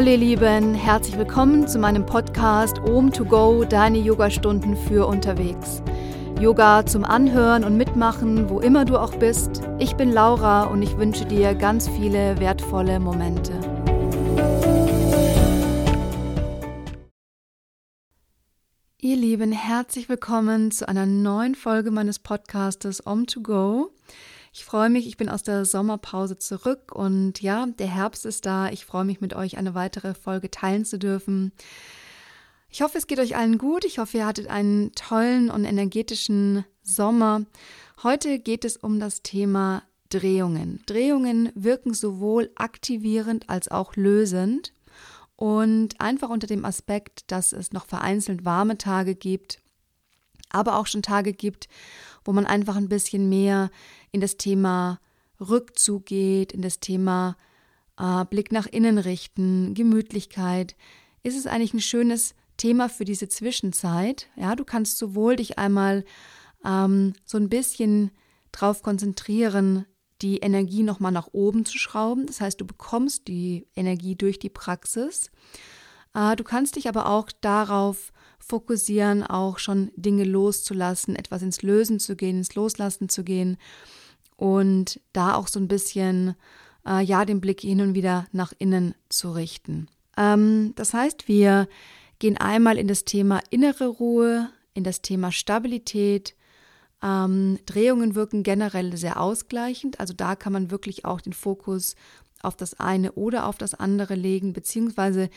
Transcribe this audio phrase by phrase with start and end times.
[0.00, 5.82] Hallo ihr Lieben, herzlich willkommen zu meinem Podcast Om to Go, deine Yogastunden für unterwegs.
[6.40, 9.60] Yoga zum Anhören und Mitmachen, wo immer du auch bist.
[9.78, 13.52] Ich bin Laura und ich wünsche dir ganz viele wertvolle Momente.
[19.02, 23.90] Ihr Lieben, herzlich willkommen zu einer neuen Folge meines Podcastes Om to Go.
[24.52, 28.68] Ich freue mich, ich bin aus der Sommerpause zurück und ja, der Herbst ist da.
[28.68, 31.52] Ich freue mich, mit euch eine weitere Folge teilen zu dürfen.
[32.68, 33.84] Ich hoffe, es geht euch allen gut.
[33.84, 37.42] Ich hoffe, ihr hattet einen tollen und energetischen Sommer.
[38.02, 40.82] Heute geht es um das Thema Drehungen.
[40.86, 44.72] Drehungen wirken sowohl aktivierend als auch lösend
[45.36, 49.60] und einfach unter dem Aspekt, dass es noch vereinzelt warme Tage gibt,
[50.50, 51.68] aber auch schon Tage gibt,
[52.24, 53.70] wo man einfach ein bisschen mehr
[54.12, 55.00] in das Thema
[55.40, 57.36] Rückzug geht, in das Thema
[57.98, 60.76] äh, Blick nach innen richten, Gemütlichkeit,
[61.22, 64.28] ist es eigentlich ein schönes Thema für diese Zwischenzeit.
[64.36, 66.04] Ja, du kannst sowohl dich einmal
[66.64, 68.10] ähm, so ein bisschen
[68.52, 69.86] darauf konzentrieren,
[70.22, 72.26] die Energie nochmal nach oben zu schrauben.
[72.26, 75.30] Das heißt, du bekommst die Energie durch die Praxis.
[76.14, 82.00] Äh, du kannst dich aber auch darauf fokussieren, auch schon Dinge loszulassen, etwas ins Lösen
[82.00, 83.58] zu gehen, ins Loslassen zu gehen
[84.36, 86.34] und da auch so ein bisschen,
[86.86, 89.88] äh, ja, den Blick hin und wieder nach innen zu richten.
[90.16, 91.68] Ähm, das heißt, wir
[92.18, 96.34] gehen einmal in das Thema innere Ruhe, in das Thema Stabilität.
[97.02, 101.96] Ähm, Drehungen wirken generell sehr ausgleichend, also da kann man wirklich auch den Fokus
[102.42, 105.30] auf das eine oder auf das andere legen, beziehungsweise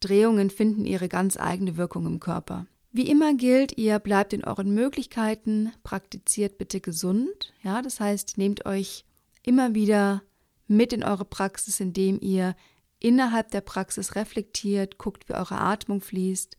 [0.00, 2.66] Drehungen finden ihre ganz eigene Wirkung im Körper.
[2.92, 7.52] Wie immer gilt, ihr bleibt in euren Möglichkeiten, praktiziert bitte gesund.
[7.62, 9.04] Ja, das heißt, nehmt euch
[9.44, 10.22] immer wieder
[10.66, 12.56] mit in eure Praxis, indem ihr
[12.98, 16.56] innerhalb der Praxis reflektiert, guckt, wie eure Atmung fließt.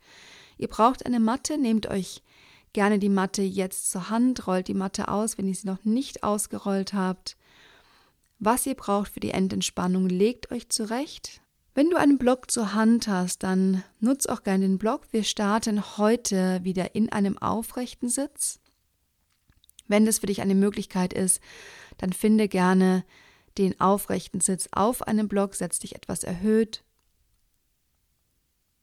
[0.57, 2.23] Ihr braucht eine Matte, nehmt euch
[2.73, 6.23] gerne die Matte jetzt zur Hand, rollt die Matte aus, wenn ihr sie noch nicht
[6.23, 7.35] ausgerollt habt.
[8.43, 11.41] Was ihr braucht für die Endentspannung, legt euch zurecht.
[11.75, 15.05] Wenn du einen Block zur Hand hast, dann nutz auch gerne den Block.
[15.11, 18.59] Wir starten heute wieder in einem aufrechten Sitz.
[19.87, 21.39] Wenn das für dich eine Möglichkeit ist,
[21.99, 23.05] dann finde gerne
[23.59, 26.83] den aufrechten Sitz auf einem Block, setz dich etwas erhöht.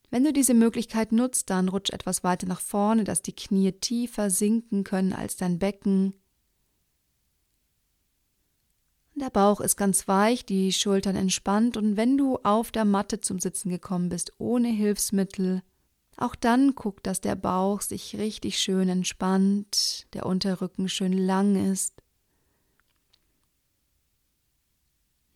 [0.08, 4.30] Wenn du diese Möglichkeit nutzt, dann rutsch etwas weiter nach vorne, dass die Knie tiefer
[4.30, 6.14] sinken können als dein Becken.
[9.20, 13.40] Der Bauch ist ganz weich, die Schultern entspannt und wenn du auf der Matte zum
[13.40, 15.62] Sitzen gekommen bist, ohne Hilfsmittel,
[16.16, 22.00] auch dann guck, dass der Bauch sich richtig schön entspannt, der Unterrücken schön lang ist.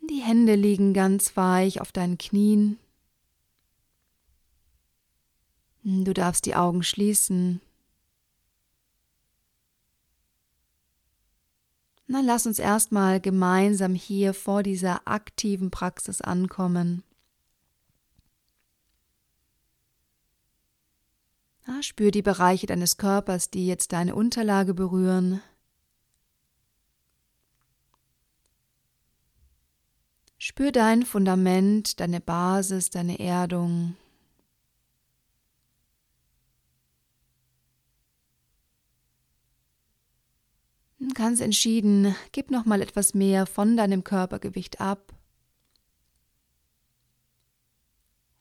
[0.09, 2.78] Die Hände liegen ganz weich auf deinen Knien.
[5.82, 7.60] Du darfst die Augen schließen.
[12.12, 17.02] Na, lass uns erstmal gemeinsam hier vor dieser aktiven Praxis ankommen.
[21.66, 25.40] Na, spür die Bereiche deines Körpers, die jetzt deine Unterlage berühren.
[30.36, 33.96] Spür dein Fundament, deine Basis, deine Erdung.
[41.10, 45.12] Ganz entschieden, gib noch mal etwas mehr von deinem Körpergewicht ab.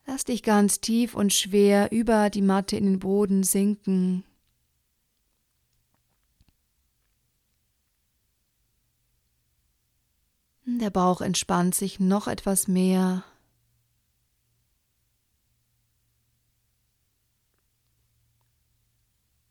[0.06, 4.24] Lass dich ganz tief und schwer über die Matte in den Boden sinken.
[10.66, 13.24] Der Bauch entspannt sich noch etwas mehr.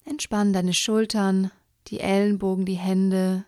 [0.05, 1.51] Entspann deine Schultern,
[1.91, 3.45] die Ellenbogen, die Hände.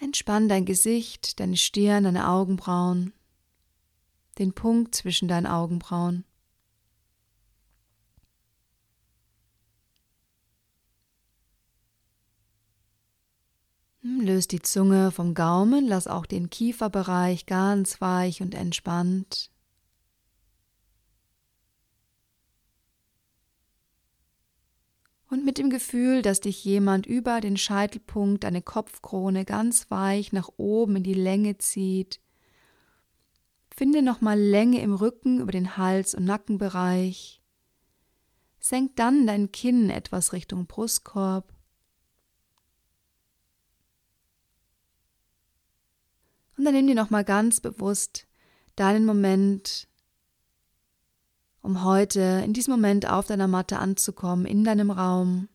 [0.00, 3.12] Entspann dein Gesicht, deine Stirn, deine Augenbrauen,
[4.38, 6.24] den Punkt zwischen deinen Augenbrauen.
[14.00, 19.53] Hm, löst die Zunge vom Gaumen, lass auch den Kieferbereich ganz weich und entspannt.
[25.34, 30.48] Und mit dem Gefühl, dass dich jemand über den Scheitelpunkt, deine Kopfkrone ganz weich nach
[30.58, 32.20] oben in die Länge zieht.
[33.74, 37.42] Finde nochmal Länge im Rücken über den Hals- und Nackenbereich.
[38.60, 41.52] Senk dann dein Kinn etwas Richtung Brustkorb.
[46.56, 48.28] Und dann nimm dir nochmal ganz bewusst
[48.76, 49.88] deinen Moment,
[51.64, 55.48] um heute in diesem Moment auf deiner Matte anzukommen, in deinem Raum.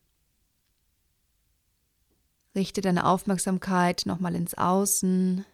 [2.55, 5.45] Richte deine Aufmerksamkeit nochmal ins Außen.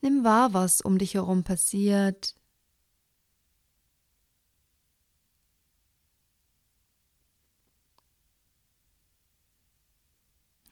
[0.00, 2.34] Nimm wahr, was um dich herum passiert.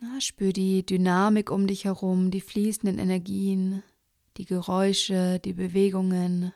[0.01, 3.85] Na, spür die Dynamik um dich herum, die fließenden Energien,
[4.37, 6.53] die Geräusche, die Bewegungen.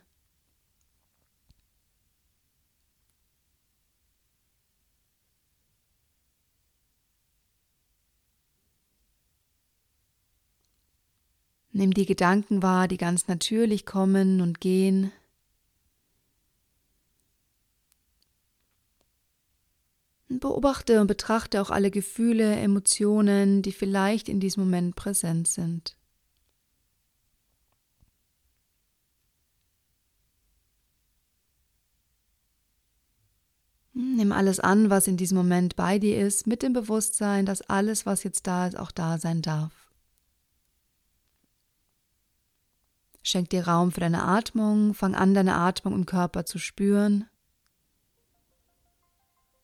[11.73, 15.11] Nimm die Gedanken wahr, die ganz natürlich kommen und gehen.
[20.27, 25.97] Beobachte und betrachte auch alle Gefühle, Emotionen, die vielleicht in diesem Moment präsent sind.
[34.03, 38.07] Nimm alles an, was in diesem Moment bei dir ist, mit dem Bewusstsein, dass alles,
[38.07, 39.71] was jetzt da ist, auch da sein darf.
[43.21, 47.27] Schenk dir Raum für deine Atmung, fang an, deine Atmung im Körper zu spüren.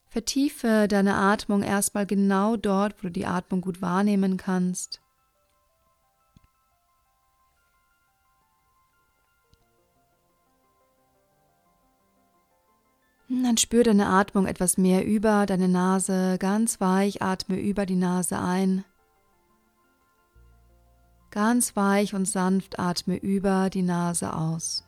[0.06, 5.02] Vertiefe deine Atmung erstmal genau dort, wo du die Atmung gut wahrnehmen kannst.
[13.30, 18.40] Dann spür deine Atmung etwas mehr über deine Nase, ganz weich, atme über die Nase
[18.40, 18.86] ein.
[21.30, 24.87] Ganz weich und sanft atme über die Nase aus.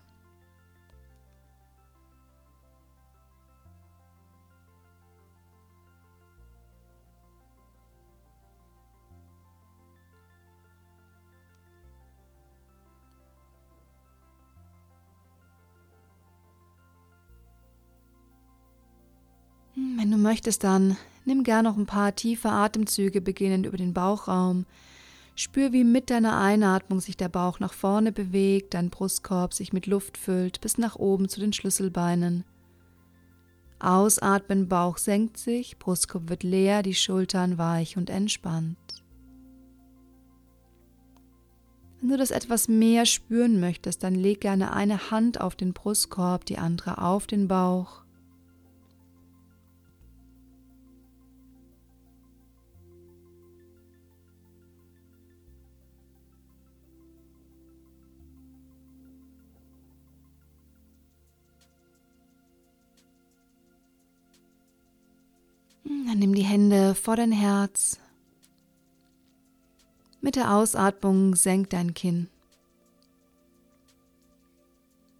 [19.97, 24.65] Wenn du möchtest, dann nimm gern noch ein paar tiefe Atemzüge beginnend über den Bauchraum.
[25.35, 29.87] Spür, wie mit deiner Einatmung sich der Bauch nach vorne bewegt, dein Brustkorb sich mit
[29.87, 32.43] Luft füllt bis nach oben zu den Schlüsselbeinen.
[33.79, 38.77] Ausatmen, Bauch senkt sich, Brustkorb wird leer, die Schultern weich und entspannt.
[42.01, 46.45] Wenn du das etwas mehr spüren möchtest, dann leg gerne eine Hand auf den Brustkorb,
[46.45, 48.03] die andere auf den Bauch.
[66.09, 67.99] Dann nimm die Hände vor dein Herz.
[70.21, 72.29] Mit der Ausatmung senk dein Kinn.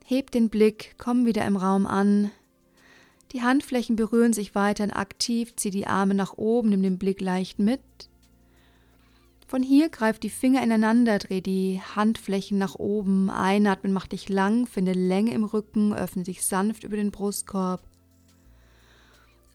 [0.04, 2.32] Heb den Blick, komm wieder im Raum an.
[3.34, 7.60] Die Handflächen berühren sich weiterhin aktiv, zieh die Arme nach oben, nimm den Blick leicht
[7.60, 7.82] mit.
[9.46, 14.66] Von hier greif die Finger ineinander, dreh die Handflächen nach oben, einatmen, mach dich lang,
[14.66, 17.84] finde Länge im Rücken, öffne dich sanft über den Brustkorb.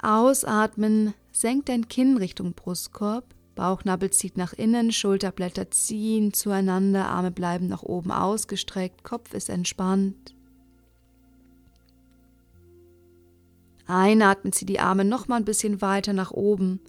[0.00, 3.24] Ausatmen, senk dein Kinn Richtung Brustkorb,
[3.56, 10.34] Bauchnabel zieht nach innen, Schulterblätter ziehen zueinander, Arme bleiben nach oben ausgestreckt, Kopf ist entspannt.
[13.86, 16.80] Einatmen, zieh die Arme noch mal ein bisschen weiter nach oben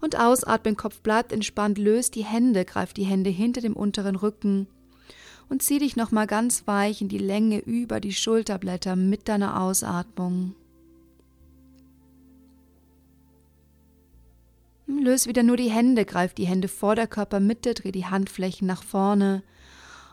[0.00, 4.66] und ausatmen, Kopf bleibt entspannt, löst die Hände, greif die Hände hinter dem unteren Rücken
[5.48, 9.60] und zieh dich noch mal ganz weich in die Länge über die Schulterblätter mit deiner
[9.60, 10.54] Ausatmung.
[14.86, 18.82] Löse wieder nur die Hände, greif die Hände vor der Körpermitte, dreh die Handflächen nach
[18.82, 19.42] vorne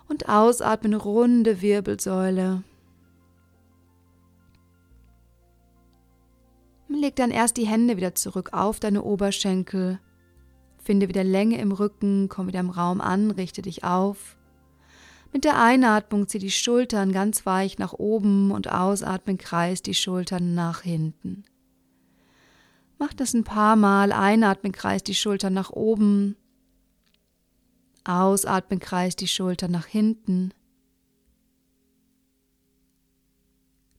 [0.08, 2.64] und ausatmen runde Wirbelsäule.
[6.88, 10.00] Leg dann erst die Hände wieder zurück auf deine Oberschenkel.
[10.78, 14.38] Finde wieder Länge im Rücken, komm wieder im Raum an, richte dich auf.
[15.34, 20.54] Mit der Einatmung zieh die Schultern ganz weich nach oben und ausatmen, kreis die Schultern
[20.54, 21.44] nach hinten.
[23.02, 24.12] Mach das ein paar Mal.
[24.12, 26.36] Einatmen, kreis die Schultern nach oben.
[28.04, 30.54] Ausatmen, kreis die Schultern nach hinten.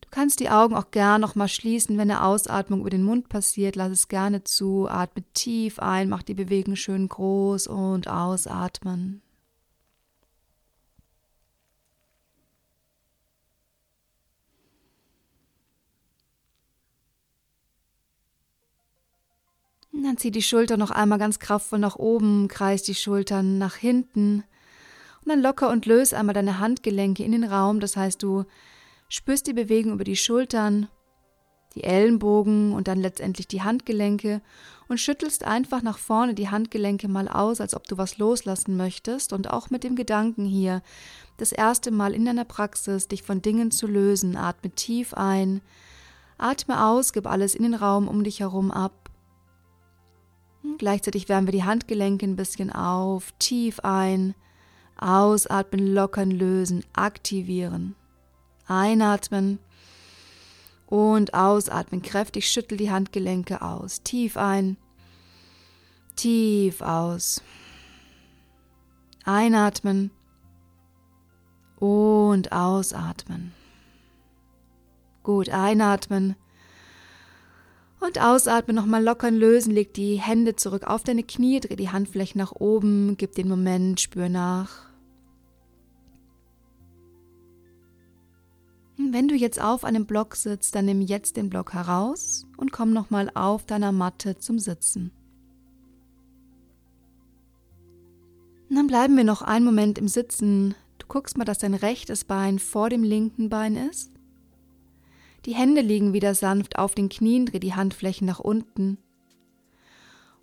[0.02, 3.28] Du kannst die Augen auch gern noch mal schließen, wenn eine Ausatmung über den Mund
[3.28, 3.74] passiert.
[3.74, 4.86] Lass es gerne zu.
[4.88, 9.20] Atme tief ein, mach die Bewegung schön groß und ausatmen.
[20.04, 24.44] Dann zieh die Schulter noch einmal ganz kraftvoll nach oben, kreis die Schultern nach hinten
[25.24, 27.80] und dann locker und löse einmal deine Handgelenke in den Raum.
[27.80, 28.44] Das heißt, du
[29.08, 30.88] spürst die Bewegung über die Schultern,
[31.74, 34.42] die Ellenbogen und dann letztendlich die Handgelenke
[34.88, 39.32] und schüttelst einfach nach vorne die Handgelenke mal aus, als ob du was loslassen möchtest
[39.32, 40.82] und auch mit dem Gedanken hier,
[41.38, 44.36] das erste Mal in deiner Praxis dich von Dingen zu lösen.
[44.36, 45.62] Atme tief ein,
[46.36, 49.01] atme aus, gib alles in den Raum um dich herum ab.
[50.78, 54.34] Gleichzeitig wärmen wir die Handgelenke ein bisschen auf, tief ein,
[54.96, 57.94] ausatmen, lockern, lösen, aktivieren.
[58.66, 59.58] Einatmen
[60.86, 62.02] und ausatmen.
[62.02, 64.02] Kräftig schüttel die Handgelenke aus.
[64.02, 64.76] Tief ein.
[66.16, 67.42] Tief aus.
[69.24, 70.10] Einatmen
[71.76, 73.52] und ausatmen.
[75.22, 76.36] Gut, einatmen
[78.02, 82.38] und ausatmen, nochmal lockern, lösen, leg die Hände zurück auf deine Knie, dreh die Handflächen
[82.38, 84.92] nach oben, gib den Moment, spür nach.
[88.96, 92.92] Wenn du jetzt auf einem Block sitzt, dann nimm jetzt den Block heraus und komm
[92.92, 95.12] nochmal auf deiner Matte zum Sitzen.
[98.68, 100.74] Und dann bleiben wir noch einen Moment im Sitzen.
[100.98, 104.12] Du guckst mal, dass dein rechtes Bein vor dem linken Bein ist.
[105.46, 108.98] Die Hände liegen wieder sanft auf den Knien, dreh die Handflächen nach unten.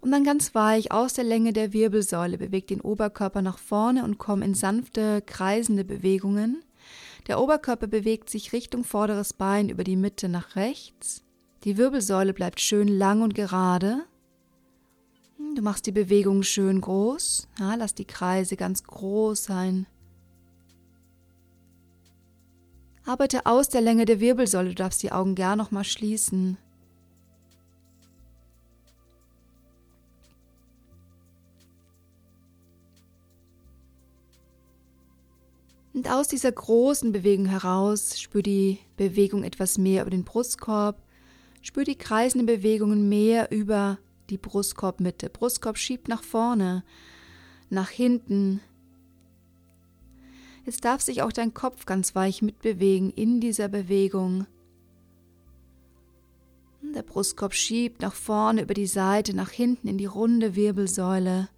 [0.02, 4.18] Und dann ganz weich aus der Länge der Wirbelsäule beweg den Oberkörper nach vorne und
[4.18, 6.64] komm in sanfte, kreisende Bewegungen
[7.30, 11.24] der Oberkörper bewegt sich Richtung vorderes Bein über die Mitte nach rechts.
[11.64, 14.06] Die Wirbelsäule bleibt schön lang und gerade.
[15.56, 17.48] Du machst die Bewegung schön groß.
[17.60, 19.86] Ja, lass die Kreise ganz groß sein.
[23.06, 24.70] Arbeite aus der Länge der Wirbelsäule.
[24.70, 26.58] Du darfst die Augen gern noch mal schließen.
[35.94, 41.02] Und aus dieser großen Bewegung heraus spür die Bewegung etwas mehr über den Brustkorb,
[41.62, 43.98] spür die kreisenden Bewegungen mehr über
[44.30, 45.30] die Brustkorbmitte.
[45.30, 46.86] Brustkorb schiebt nach vorne,
[47.70, 48.62] nach hinten.
[50.70, 54.46] Jetzt darf sich auch dein Kopf ganz weich mitbewegen in dieser Bewegung.
[56.94, 61.50] Der Brustkorb schiebt nach vorne über die Seite, nach hinten in die runde Wirbelsäule.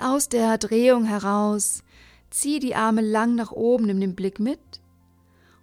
[0.00, 1.84] aus der Drehung heraus,
[2.30, 4.80] zieh die Arme lang nach oben, nimm den Blick mit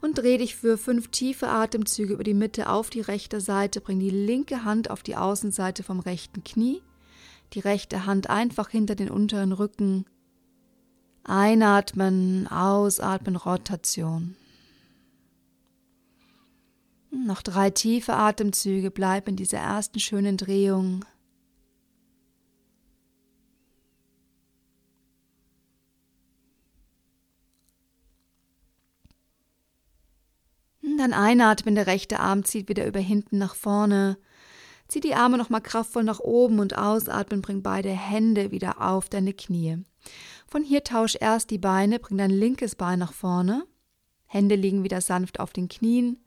[0.01, 3.82] und dreh dich für fünf tiefe Atemzüge über die Mitte auf die rechte Seite.
[3.82, 6.82] Bring die linke Hand auf die Außenseite vom rechten Knie,
[7.54, 10.06] die rechte Hand einfach hinter den unteren Rücken.
[11.24, 14.36] Einatmen, ausatmen, Rotation.
[17.10, 21.04] Noch drei tiefe Atemzüge, bleib in dieser ersten schönen Drehung.
[31.08, 34.18] Dann einatmen, der rechte Arm zieht wieder über hinten nach vorne.
[34.90, 39.34] Zieh die Arme nochmal kraftvoll nach oben und ausatmen, bring beide Hände wieder auf deine
[39.34, 39.78] Knie.
[40.48, 43.66] Von hier tausch erst die Beine, bring dein linkes Bein nach vorne.
[44.26, 46.18] Hände liegen wieder sanft auf den Knien.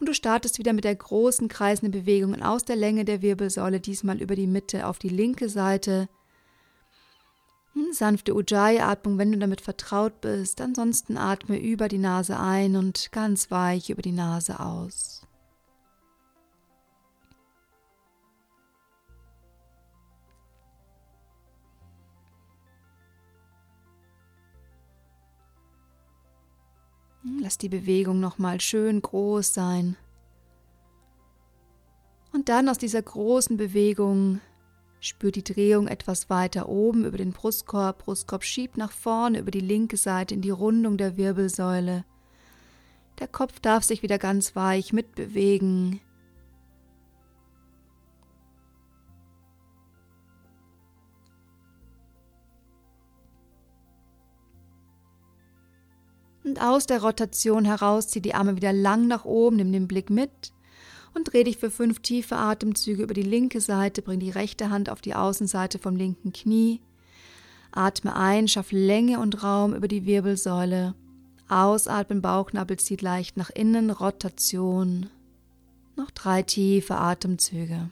[0.00, 4.22] Und du startest wieder mit der großen kreisenden Bewegung aus der Länge der Wirbelsäule, diesmal
[4.22, 6.08] über die Mitte auf die linke Seite.
[7.74, 10.60] Hm, sanfte Ujjayi-Atmung, wenn du damit vertraut bist.
[10.60, 15.26] Ansonsten atme über die Nase ein und ganz weich über die Nase aus.
[27.22, 29.96] Hm, lass die Bewegung nochmal schön groß sein.
[32.32, 34.40] Und dann aus dieser großen Bewegung
[35.04, 38.04] Spür die Drehung etwas weiter oben über den Brustkorb.
[38.04, 42.04] Brustkorb schiebt nach vorne über die linke Seite in die Rundung der Wirbelsäule.
[43.18, 46.00] Der Kopf darf sich wieder ganz weich mitbewegen.
[56.44, 60.10] Und aus der Rotation heraus zieh die Arme wieder lang nach oben, nimm den Blick
[60.10, 60.52] mit
[61.14, 64.90] und dreh dich für fünf tiefe Atemzüge über die linke Seite, bring die rechte Hand
[64.90, 66.80] auf die Außenseite vom linken Knie.
[67.70, 70.94] Atme ein, schaff Länge und Raum über die Wirbelsäule.
[71.48, 75.08] Ausatmen, Bauchnabel zieht leicht nach innen, Rotation.
[75.96, 77.90] Noch drei tiefe Atemzüge.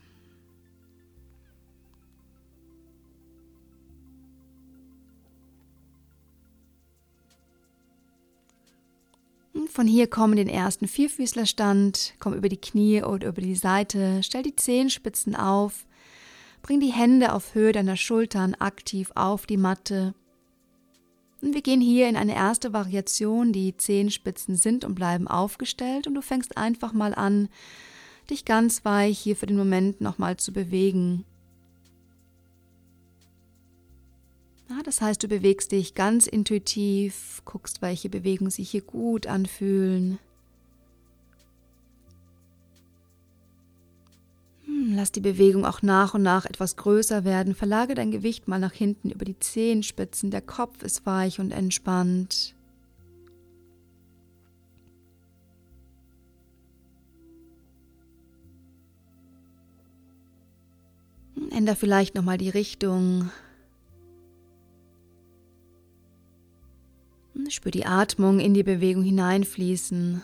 [9.70, 14.20] Von hier komm in den ersten Vierfüßlerstand, komm über die Knie oder über die Seite,
[14.24, 15.86] stell die Zehenspitzen auf,
[16.60, 20.12] bring die Hände auf Höhe deiner Schultern aktiv auf die Matte.
[21.40, 26.14] Und wir gehen hier in eine erste Variation, die Zehenspitzen sind und bleiben aufgestellt und
[26.14, 27.48] du fängst einfach mal an,
[28.28, 31.24] dich ganz weich hier für den Moment nochmal zu bewegen.
[34.70, 40.20] Ja, das heißt, du bewegst dich ganz intuitiv, guckst, welche Bewegungen sich hier gut anfühlen.
[44.64, 47.56] Hm, lass die Bewegung auch nach und nach etwas größer werden.
[47.56, 50.30] Verlage dein Gewicht mal nach hinten über die Zehenspitzen.
[50.30, 52.54] Der Kopf ist weich und entspannt.
[61.34, 63.30] Hm, änder vielleicht nochmal die Richtung.
[67.48, 70.22] Spür die Atmung in die Bewegung hineinfließen.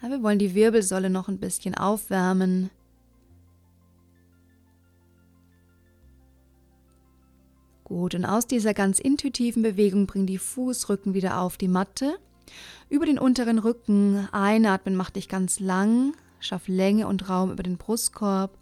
[0.00, 2.70] Wir wollen die Wirbelsäule noch ein bisschen aufwärmen.
[7.84, 12.18] Gut, und aus dieser ganz intuitiven Bewegung bring die Fußrücken wieder auf die Matte.
[12.88, 17.78] Über den unteren Rücken einatmen macht dich ganz lang, schaff Länge und Raum über den
[17.78, 18.56] Brustkorb.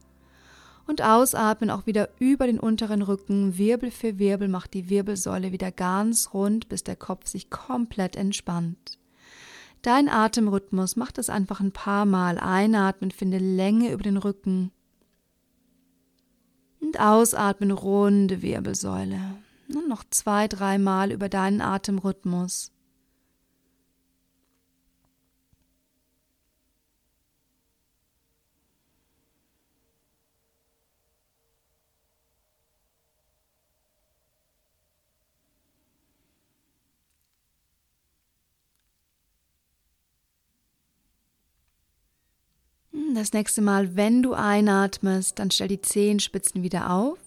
[0.89, 5.71] Und ausatmen auch wieder über den unteren Rücken, Wirbel für Wirbel, macht die Wirbelsäule wieder
[5.71, 8.99] ganz rund, bis der Kopf sich komplett entspannt.
[9.83, 12.39] Dein Atemrhythmus, mach das einfach ein paar Mal.
[12.39, 14.73] Einatmen, finde Länge über den Rücken.
[16.81, 19.21] Und ausatmen, runde Wirbelsäule.
[19.69, 22.73] Und noch zwei, dreimal über deinen Atemrhythmus.
[43.15, 47.19] Das nächste Mal, wenn du einatmest, dann stell die Zehenspitzen wieder auf.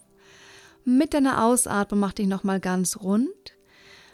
[0.86, 3.30] Mit deiner Ausatmung mach dich nochmal ganz rund.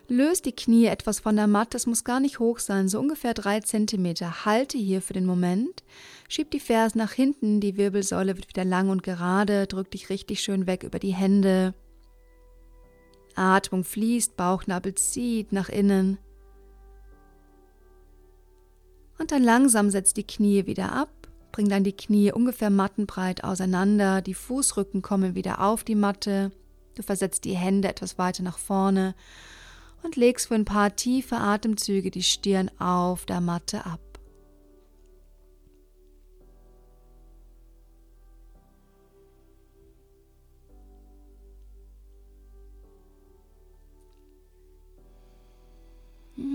[0.08, 3.34] Löst die Knie etwas von der Matte, es muss gar nicht hoch sein, so ungefähr
[3.34, 4.46] drei Zentimeter.
[4.46, 5.84] Halte hier für den Moment.
[6.30, 9.68] Schieb die Fersen nach hinten, die Wirbelsäule wird wieder lang und gerade.
[9.68, 11.74] Drück dich richtig schön weg über die Hände.
[13.36, 16.18] Atmung fließt, Bauchnabel zieht nach innen.
[19.20, 21.27] Und dann langsam setzt die Knie wieder ab.
[21.58, 26.52] Bring dann die Knie ungefähr mattenbreit auseinander, die Fußrücken kommen wieder auf die Matte,
[26.94, 29.16] du versetzt die Hände etwas weiter nach vorne
[30.04, 34.00] und legst für ein paar tiefe Atemzüge die Stirn auf der Matte ab.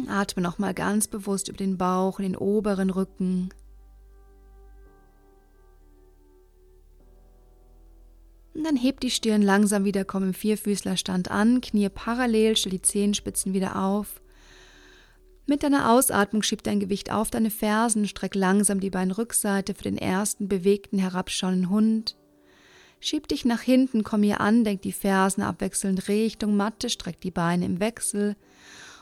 [0.07, 3.49] Atme nochmal ganz bewusst über den Bauch, den oberen Rücken,
[8.83, 13.77] heb die Stirn langsam wieder, komm im Vierfüßlerstand an, Knie parallel, stell die Zehenspitzen wieder
[13.77, 14.21] auf.
[15.47, 19.99] Mit deiner Ausatmung schieb dein Gewicht auf deine Fersen, streck langsam die Beinrückseite für den
[19.99, 22.16] ersten bewegten herabschauenden Hund.
[23.01, 27.33] Schieb dich nach hinten, komm hier an, denk die Fersen abwechselnd Richtung Matte, streck die
[27.33, 28.37] Beine im Wechsel.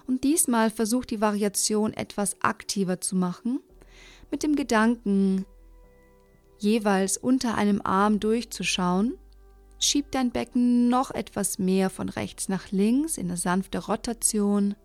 [0.06, 3.60] Und diesmal versuch die Variation etwas aktiver zu machen,
[4.30, 5.44] mit dem Gedanken,
[6.58, 9.19] jeweils unter einem Arm durchzuschauen
[9.82, 14.76] Schieb dein Becken noch etwas mehr von rechts nach links in eine sanfte Rotation.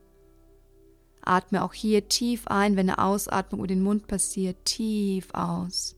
[1.22, 5.98] Atme auch hier tief ein, wenn eine Ausatmung über den Mund passiert, tief aus.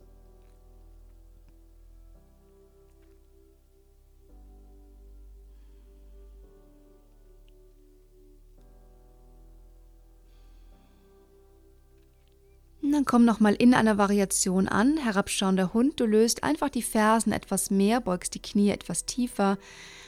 [12.88, 17.34] Und dann komm nochmal in einer Variation an, herabschauender Hund, du löst einfach die Fersen
[17.34, 19.58] etwas mehr, beugst die Knie etwas tiefer,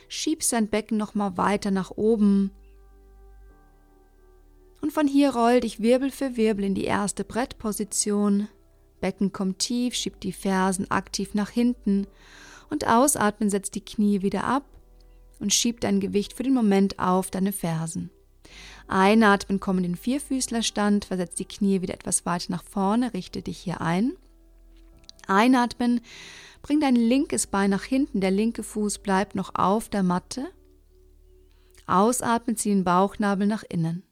[0.08, 2.52] schiebst dein Becken nochmal weiter nach oben.
[4.80, 8.48] Und von hier roll dich Wirbel für Wirbel in die erste Brettposition.
[9.02, 12.08] Becken kommt tief, schieb die Fersen aktiv nach hinten
[12.70, 14.64] und ausatmen setzt die Knie wieder ab
[15.40, 18.10] und schieb dein Gewicht für den Moment auf deine Fersen.
[18.90, 23.60] Einatmen, komm in den Vierfüßlerstand, versetz die Knie wieder etwas weiter nach vorne, richte dich
[23.60, 24.14] hier ein.
[25.28, 26.02] Einatmen,
[26.64, 30.48] bring dein linkes Bein nach hinten, der linke Fuß bleibt noch auf der Matte.
[31.86, 34.04] Ausatmen, zieh den Bauchnabel nach innen.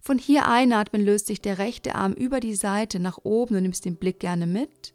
[0.00, 3.84] Von hier einatmen löst sich der rechte Arm über die Seite nach oben, du nimmst
[3.84, 4.92] den Blick gerne mit.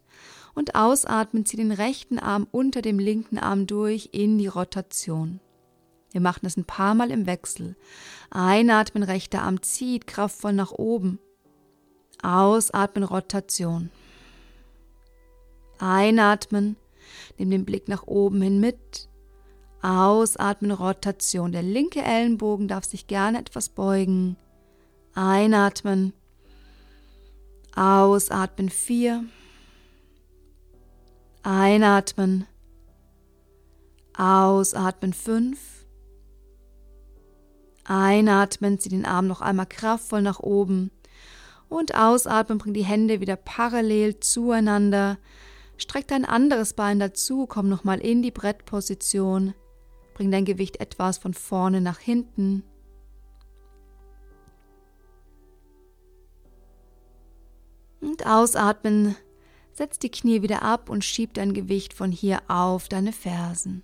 [0.56, 5.40] Und ausatmen, zieh den rechten Arm unter dem linken Arm durch in die Rotation.
[6.12, 7.76] Wir machen das ein paar Mal im Wechsel.
[8.32, 11.20] Einatmen, rechter Arm zieht kraftvoll nach oben.
[12.22, 13.92] Ausatmen, Rotation.
[15.78, 16.76] Einatmen,
[17.38, 19.08] nimm den Blick nach oben hin mit.
[19.82, 21.52] Ausatmen, Rotation.
[21.52, 24.36] Der linke Ellenbogen darf sich gerne etwas beugen.
[25.14, 26.14] Einatmen.
[27.76, 29.24] Ausatmen, vier.
[31.44, 32.46] Einatmen.
[34.18, 35.79] Ausatmen, fünf.
[37.90, 40.92] Einatmen, zieh den Arm noch einmal kraftvoll nach oben.
[41.68, 45.18] Und ausatmen, bring die Hände wieder parallel zueinander.
[45.78, 49.54] Streck dein anderes Bein dazu, komm nochmal in die Brettposition.
[50.14, 52.64] Bring dein Gewicht etwas von vorne nach hinten.
[58.02, 59.16] Und ausatmen,
[59.74, 63.84] setz die Knie wieder ab und schieb dein Gewicht von hier auf deine Fersen.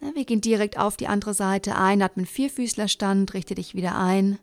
[0.00, 1.76] Wir gehen direkt auf die andere Seite.
[1.76, 4.38] Einatmen, Vierfüßlerstand, richte dich wieder ein.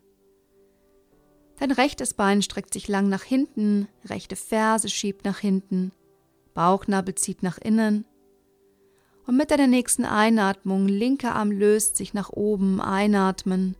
[1.58, 5.92] Dein rechtes Bein streckt sich lang nach hinten, rechte Ferse schiebt nach hinten,
[6.52, 8.04] Bauchnabel zieht nach innen.
[9.26, 13.74] Und mit deiner nächsten Einatmung, linker Arm löst sich nach oben, einatmen,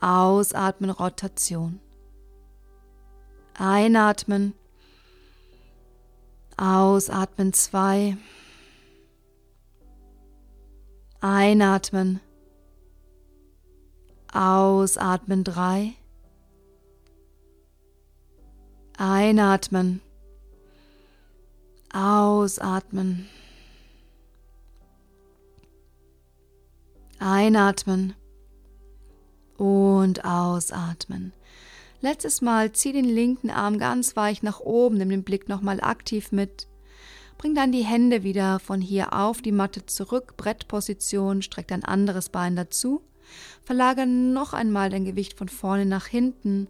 [0.00, 1.80] ausatmen, Rotation.
[3.54, 4.52] Einatmen,
[6.56, 8.16] ausatmen, zwei.
[11.20, 12.20] Einatmen,
[14.32, 15.94] ausatmen, drei.
[18.96, 20.00] Einatmen.
[21.92, 23.28] Ausatmen.
[27.18, 28.14] Einatmen
[29.56, 31.32] und ausatmen.
[32.00, 36.30] Letztes Mal zieh den linken Arm ganz weich nach oben, nimm den Blick nochmal aktiv
[36.30, 36.68] mit.
[37.38, 42.28] Bring dann die Hände wieder von hier auf die Matte zurück, Brettposition, streck dein anderes
[42.28, 43.00] Bein dazu.
[43.62, 46.68] Verlagere noch einmal dein Gewicht von vorne nach hinten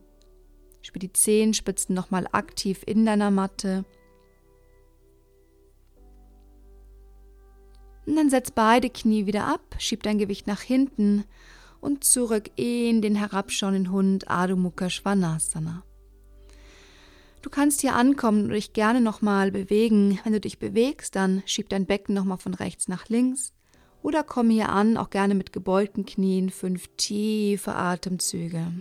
[0.83, 3.85] Spür die Zehenspitzen nochmal aktiv in deiner Matte.
[8.07, 11.24] Und dann setz beide Knie wieder ab, schieb dein Gewicht nach hinten
[11.81, 15.83] und zurück in den herabschauenden Hund Adho Mukha Svanasana.
[17.40, 20.18] Du kannst hier ankommen und dich gerne nochmal bewegen.
[20.24, 23.53] Wenn du dich bewegst, dann schieb dein Becken nochmal von rechts nach links.
[24.03, 28.72] Oder komm hier an, auch gerne mit gebeugten Knien, fünf tiefe Atemzüge.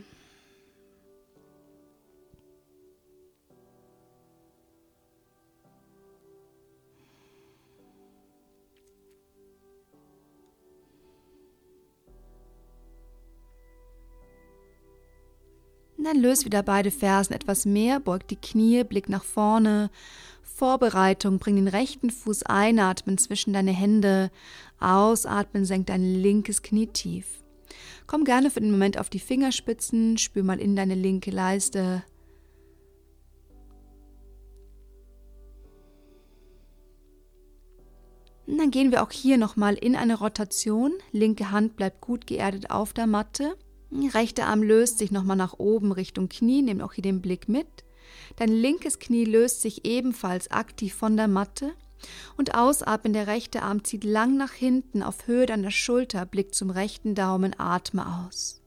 [16.06, 19.90] Dann löst wieder beide Fersen etwas mehr, beugt die Knie, Blick nach vorne.
[20.44, 24.32] Vorbereitung, bring den rechten Fuß einatmen zwischen deine Hände,
[24.80, 27.44] ausatmen, senk dein linkes Knie tief.
[28.08, 32.04] Komm gerne für den Moment auf die Fingerspitzen, spür mal in deine linke Leiste.
[38.48, 40.94] Und dann gehen wir auch hier nochmal in eine Rotation.
[41.12, 43.58] Linke Hand bleibt gut geerdet auf der Matte.
[43.91, 47.86] Rechter Arm löst sich nochmal nach oben Richtung Knie, nimm auch hier den Blick mit.
[48.36, 51.71] Dein linkes Knie löst sich ebenfalls aktiv von der Matte.
[52.38, 56.69] Und ausatmen, der rechte Arm zieht lang nach hinten auf Höhe deiner Schulter, Blick zum
[56.69, 58.62] rechten Daumen, atme aus.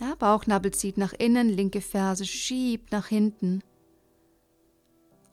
[0.00, 3.62] Ja, Bauchnabel zieht nach innen, linke Ferse schiebt nach hinten.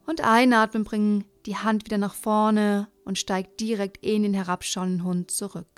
[0.05, 5.31] Und einatmen, bring die Hand wieder nach vorne und steigt direkt in den herabschauenden Hund
[5.31, 5.70] zurück.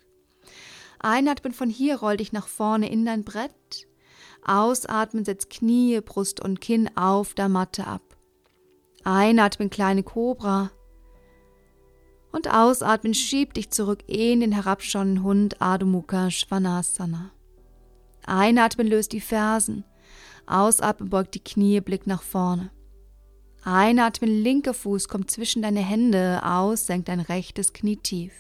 [1.04, 3.88] Einatmen von hier, roll dich nach vorne in dein Brett.
[4.46, 8.02] Ausatmen, setz Knie, Brust und Kinn auf der Matte ab.
[9.04, 10.72] Einatmen, kleine Kobra.
[12.32, 17.32] Und ausatmen, schieb dich zurück in den herabschauenden Hund Adho Mukha Svanasana.
[18.26, 19.84] Einatmen, löst die Fersen.
[20.46, 22.72] Ausatmen, beugt die Knie, Blick nach vorne.
[23.66, 28.32] Einatmen, linker Fuß kommt zwischen deine Hände, aus, senkt dein rechtes Knie tief.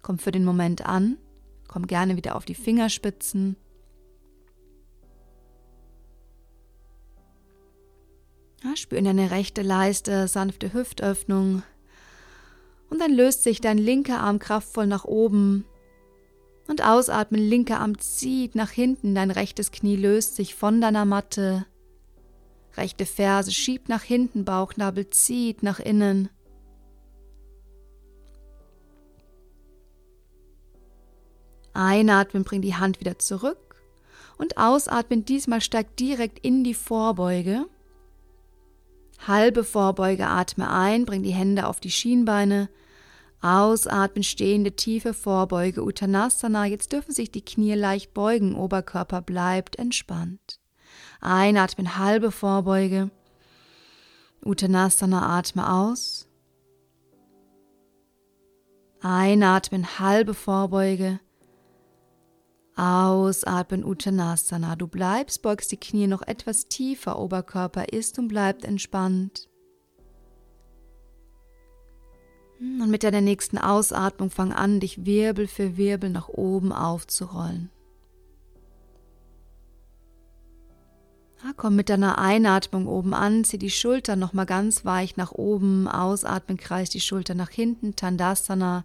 [0.00, 1.18] Komm für den Moment an
[1.74, 3.56] Komm gerne wieder auf die Fingerspitzen.
[8.62, 11.64] Ja, spür in deine rechte Leiste, sanfte Hüftöffnung.
[12.90, 15.64] Und dann löst sich dein linker Arm kraftvoll nach oben.
[16.68, 21.66] Und ausatmen, linker Arm zieht nach hinten, dein rechtes Knie löst sich von deiner Matte.
[22.76, 26.28] Rechte Ferse schiebt nach hinten, Bauchnabel zieht nach innen.
[31.74, 33.76] Einatmen, bring die Hand wieder zurück.
[34.38, 37.66] Und ausatmen, diesmal steigt direkt in die Vorbeuge.
[39.26, 42.68] Halbe Vorbeuge, atme ein, bring die Hände auf die Schienbeine.
[43.40, 46.64] Ausatmen, stehende tiefe Vorbeuge, Uttanasana.
[46.66, 50.60] Jetzt dürfen sich die Knie leicht beugen, Oberkörper bleibt entspannt.
[51.20, 53.10] Einatmen, halbe Vorbeuge.
[54.44, 56.28] Uttanasana, atme aus.
[59.00, 61.20] Einatmen, halbe Vorbeuge.
[62.76, 64.76] Ausatmen, Uttanasana.
[64.76, 69.48] Du bleibst, beugst die Knie noch etwas tiefer, Oberkörper ist und bleibt entspannt.
[72.60, 77.70] Und mit deiner nächsten Ausatmung fang an, dich Wirbel für Wirbel nach oben aufzurollen.
[81.44, 85.88] Ja, komm mit deiner Einatmung oben an, zieh die Schultern nochmal ganz weich nach oben,
[85.88, 88.84] ausatmen, kreis die Schultern nach hinten, Tandasana.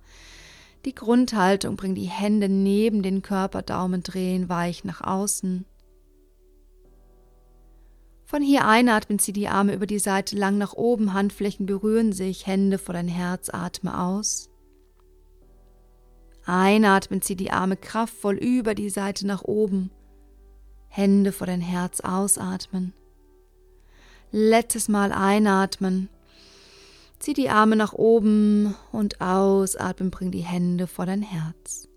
[0.86, 5.65] Die Grundhaltung, bring die Hände neben den Körper, Daumen drehen, weich nach außen.
[8.24, 12.46] Von hier einatmen, zieh die Arme über die Seite lang nach oben, Handflächen berühren sich,
[12.46, 14.50] Hände vor dein Herz, atme aus.
[16.46, 19.92] Einatmen, zieh die Arme kraftvoll über die Seite nach oben,
[20.88, 22.94] Hände vor dein Herz, ausatmen.
[24.32, 26.08] Letztes Mal einatmen,
[27.19, 31.88] zieh die Arme nach oben und ausatmen, bring die Hände vor dein Herz.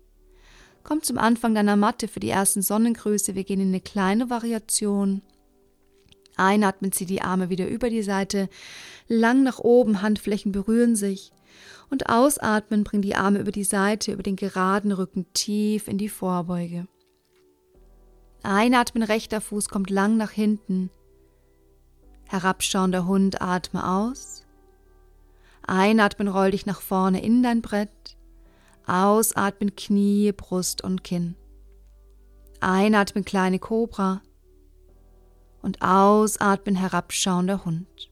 [0.83, 3.35] Komm zum Anfang deiner Matte für die ersten Sonnengrüße.
[3.35, 5.21] Wir gehen in eine kleine Variation.
[6.35, 8.49] Einatmen, zieh die Arme wieder über die Seite,
[9.07, 11.31] lang nach oben, Handflächen berühren sich.
[11.89, 16.09] Und ausatmen, bring die Arme über die Seite, über den geraden Rücken tief in die
[16.09, 16.87] Vorbeuge.
[18.41, 20.89] Einatmen, rechter Fuß kommt lang nach hinten.
[22.27, 24.42] Herabschauender Hund, atme aus.
[25.65, 28.17] Einatmen, roll dich nach vorne in dein Brett.
[28.85, 31.35] Ausatmen, Knie, Brust und Kinn.
[32.59, 34.21] Einatmen, kleine Kobra
[35.61, 38.11] und ausatmen herabschauender Hund.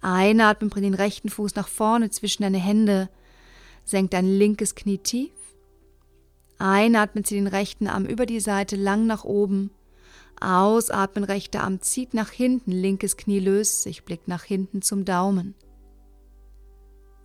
[0.00, 3.08] Einatmen, bring den rechten Fuß nach vorne zwischen deine Hände,
[3.84, 5.32] senk dein linkes Knie tief.
[6.58, 9.70] Einatmen, zieh den rechten Arm über die Seite lang nach oben.
[10.44, 15.54] Ausatmen, rechter Arm zieht nach hinten, linkes Knie löst sich, blickt nach hinten zum Daumen.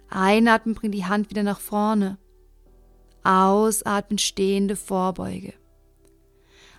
[0.09, 2.17] Einatmen, bring die Hand wieder nach vorne.
[3.23, 5.53] Ausatmen, stehende Vorbeuge.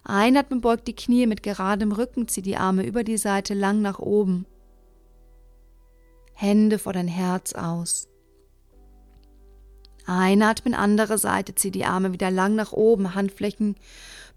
[0.03, 3.99] Einatmen, beugt die Knie mit geradem Rücken, zieh die Arme über die Seite lang nach
[3.99, 4.47] oben.
[6.33, 8.09] Hände vor dein Herz aus.
[10.07, 13.77] Einatmen, andere Seite, zieh die Arme wieder lang nach oben, Handflächen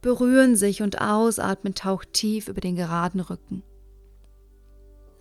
[0.03, 3.63] berühren sich und ausatmen, taucht tief über den geraden Rücken.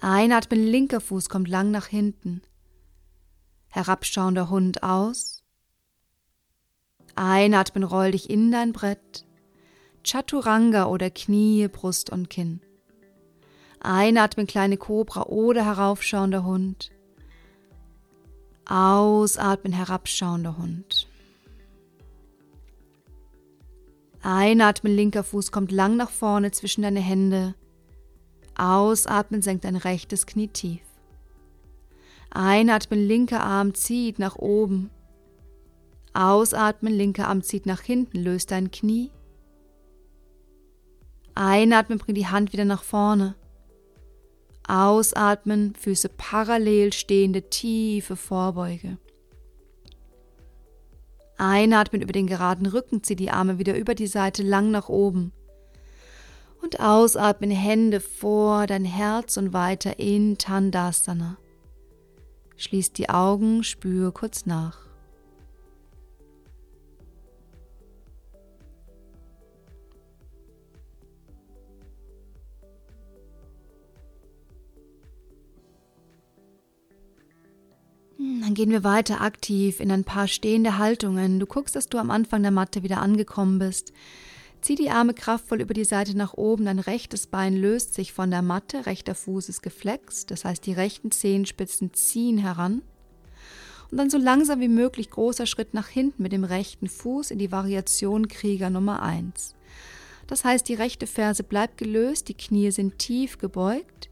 [0.01, 2.43] Einatmen, linker Fuß kommt lang nach hinten.
[3.69, 5.45] Herabschauender Hund aus.
[7.15, 9.25] Einatmen, roll dich in dein Brett.
[10.05, 12.61] Chaturanga oder Knie, Brust und Kinn.
[13.81, 16.91] Einatmen, kleine Kobra oder heraufschauender Hund.
[18.67, 21.07] Ausatmen, herabschauender Hund.
[24.23, 27.55] Einatmen, linker Fuß kommt lang nach vorne zwischen deine Hände.
[28.57, 30.81] Ausatmen, senkt dein rechtes Knie tief.
[32.31, 34.91] Einatmen, linker Arm zieht nach oben.
[36.15, 39.11] Ausatmen, linker Arm zieht nach hinten, löst dein Knie.
[41.35, 43.35] Einatmen, bring die Hand wieder nach vorne.
[44.69, 48.99] Ausatmen, Füße parallel stehende tiefe Vorbeuge.
[51.43, 55.33] Einatmen über den geraden Rücken, zieh die Arme wieder über die Seite lang nach oben.
[56.63, 61.37] Und ausatmen, Hände vor dein Herz und weiter in Tandasana.
[62.57, 64.92] Schließ die Augen, spüre kurz nach.
[78.43, 81.39] Dann gehen wir weiter aktiv in ein paar stehende Haltungen.
[81.39, 83.93] Du guckst, dass du am Anfang der Matte wieder angekommen bist.
[84.61, 88.33] Zieh die Arme kraftvoll über die Seite nach oben, dein rechtes Bein löst sich von
[88.33, 92.83] der Matte, rechter Fuß ist geflext, das heißt die rechten Zehenspitzen ziehen heran.
[93.93, 97.39] Und dann so langsam wie möglich großer Schritt nach hinten mit dem rechten Fuß in
[97.39, 99.55] die Variation Krieger Nummer 1.
[100.27, 104.09] Das heißt, die rechte Ferse bleibt gelöst, die Knie sind tief gebeugt,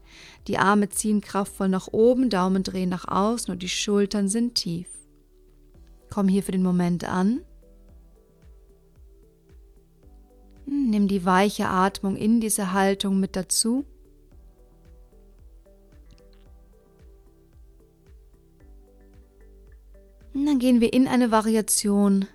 [0.47, 4.87] die Arme ziehen kraftvoll nach oben, Daumen drehen nach außen und die Schultern sind tief.
[6.09, 7.41] Komm hier für den Moment an.
[10.65, 13.85] Nimm die weiche Atmung in diese Haltung mit dazu.
[20.33, 22.25] Und dann gehen wir in eine Variation.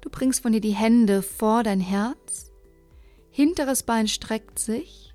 [0.00, 2.50] Du bringst von dir die Hände vor dein Herz,
[3.30, 5.11] hinteres Bein streckt sich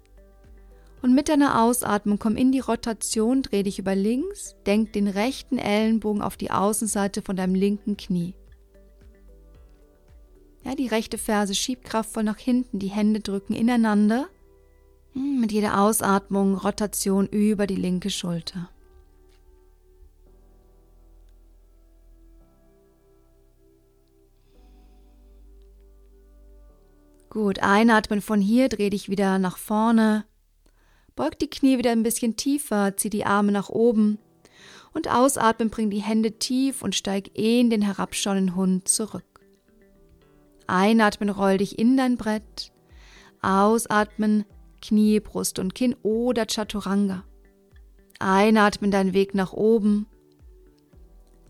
[1.01, 5.57] Und mit deiner Ausatmung komm in die Rotation, dreh dich über links, denk den rechten
[5.57, 8.33] Ellenbogen auf die Außenseite von deinem linken Knie.
[10.63, 14.27] Ja, die rechte Ferse schiebt kraftvoll nach hinten, die Hände drücken ineinander.
[15.13, 18.69] Hm, mit jeder Ausatmung Rotation über die linke Schulter.
[27.29, 30.25] Gut, einatmen von hier, dreh dich wieder nach vorne.
[31.17, 34.19] Beug die Knie wieder ein bisschen tiefer, zieh die Arme nach oben.
[34.93, 39.25] Und ausatmen, bring die Hände tief und steig in den herabschauenden Hund zurück.
[40.67, 42.71] Einatmen, roll dich in dein Brett.
[43.41, 44.45] Ausatmen,
[44.81, 47.23] Knie, Brust und Kinn oder Chaturanga.
[48.19, 50.05] Einatmen, dein Weg nach oben.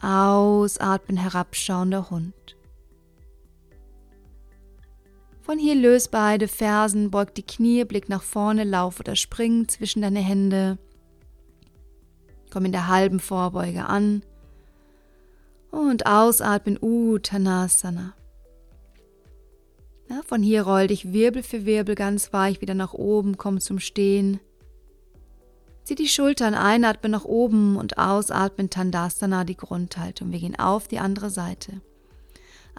[0.01, 2.33] Ausatmen, herabschauender Hund.
[5.47, 10.01] Von hier löst beide Fersen, beug die Knie, blick nach vorne, lauf oder spring zwischen
[10.01, 10.77] deine Hände.
[12.51, 14.23] Komm in der halben Vorbeuge an.
[15.71, 18.13] Und ausatmen Uttanasana.
[20.09, 23.79] Ja, von hier roll dich Wirbel für Wirbel ganz weich wieder nach oben, komm zum
[23.79, 24.41] Stehen.
[25.85, 30.33] Zieh die Schultern ein, atme nach oben und ausatmen Tandasana, die Grundhaltung.
[30.33, 31.79] Wir gehen auf die andere Seite.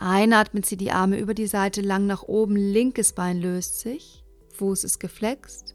[0.00, 4.84] Einatmen, zieh die Arme über die Seite lang nach oben, linkes Bein löst sich, Fuß
[4.84, 5.74] ist geflext.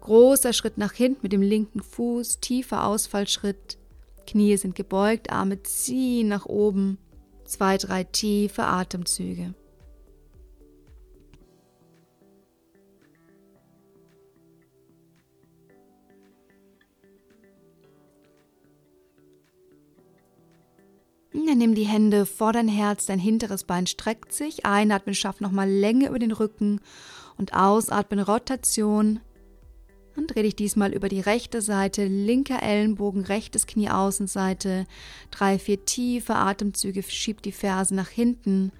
[0.00, 3.78] Großer Schritt nach hinten mit dem linken Fuß, tiefer Ausfallschritt.
[4.26, 6.98] Knie sind gebeugt, Arme ziehen nach oben.
[7.44, 9.54] Zwei, drei tiefe Atemzüge.
[21.46, 24.64] Dann nimm die Hände vor dein Herz, dein hinteres Bein streckt sich.
[24.64, 26.80] Einatmen, schaff nochmal Länge über den Rücken
[27.36, 29.20] und ausatmen, Rotation.
[30.16, 34.86] Und dreh dich diesmal über die rechte Seite, linker Ellenbogen, rechtes Knie Außenseite.
[35.30, 38.72] Drei, vier tiefe Atemzüge, schieb die Ferse nach hinten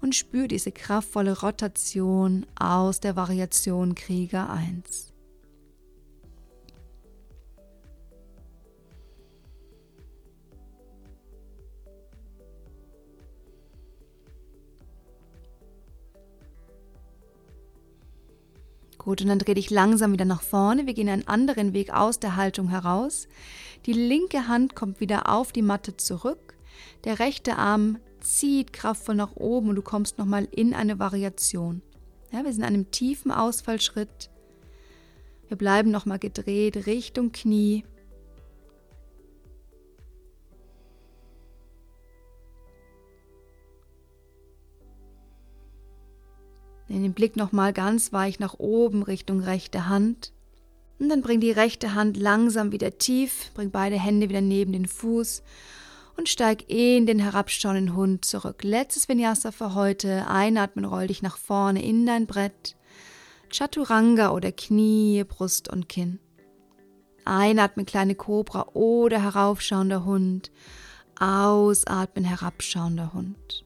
[0.00, 5.15] und spür diese kraftvolle Rotation aus der Variation Krieger 1.
[19.06, 20.88] Gut, und dann dreh dich langsam wieder nach vorne.
[20.88, 23.28] Wir gehen einen anderen Weg aus der Haltung heraus.
[23.86, 26.56] Die linke Hand kommt wieder auf die Matte zurück.
[27.04, 31.82] Der rechte Arm zieht kraftvoll nach oben und du kommst nochmal in eine Variation.
[32.32, 34.28] Ja, wir sind in einem tiefen Ausfallschritt.
[35.46, 37.84] Wir bleiben nochmal gedreht Richtung Knie.
[46.96, 50.32] Nimm den Blick nochmal ganz weich nach oben Richtung rechte Hand.
[50.98, 54.86] Und dann bring die rechte Hand langsam wieder tief, bring beide Hände wieder neben den
[54.86, 55.42] Fuß
[56.16, 58.64] und steig in den herabschauenden Hund zurück.
[58.64, 60.26] Letztes Vinyasa für heute.
[60.26, 62.76] Einatmen, roll dich nach vorne in dein Brett.
[63.50, 66.18] Chaturanga oder Knie, Brust und Kinn.
[67.26, 70.50] Einatmen, kleine Kobra oder heraufschauender Hund.
[71.20, 73.65] Ausatmen, herabschauender Hund.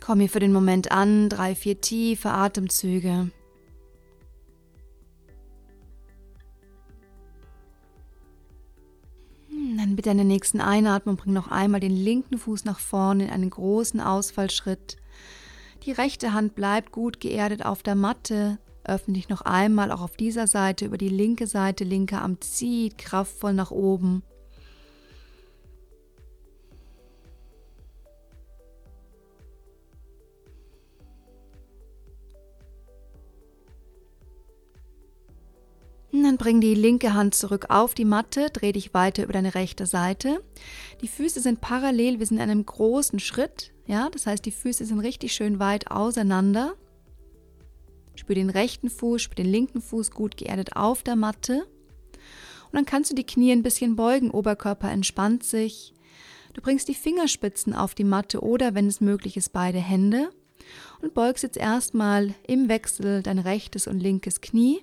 [0.00, 3.30] Komm hier für den Moment an, drei, vier tiefe Atemzüge.
[9.76, 13.50] Dann mit deiner nächsten Einatmung bring noch einmal den linken Fuß nach vorne in einen
[13.50, 14.96] großen Ausfallschritt.
[15.84, 18.58] Die rechte Hand bleibt gut geerdet auf der Matte.
[18.84, 21.82] Öffne dich noch einmal auch auf dieser Seite über die linke Seite.
[21.84, 24.22] Linker Arm zieht kraftvoll nach oben.
[36.12, 39.86] Dann bring die linke Hand zurück auf die Matte, dreh dich weiter über deine rechte
[39.86, 40.42] Seite.
[41.00, 44.84] Die Füße sind parallel, wir sind in einem großen Schritt, ja, das heißt, die Füße
[44.84, 46.74] sind richtig schön weit auseinander.
[48.14, 51.66] Spür den rechten Fuß, spür den linken Fuß gut geerdet auf der Matte.
[52.66, 55.92] Und dann kannst du die Knie ein bisschen beugen, Oberkörper entspannt sich.
[56.54, 60.30] Du bringst die Fingerspitzen auf die Matte oder, wenn es möglich ist, beide Hände
[61.00, 64.82] und beugst jetzt erstmal im Wechsel dein rechtes und linkes Knie.